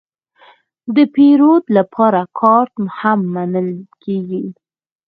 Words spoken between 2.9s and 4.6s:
هم منل کېږي.